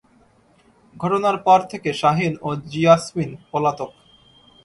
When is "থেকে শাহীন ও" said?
1.71-2.49